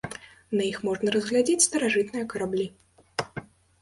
На 0.61 0.65
іх 0.69 0.77
можна 0.87 1.13
разгледзець 1.15 1.67
старажытныя 1.67 2.25
караблі. 2.33 2.67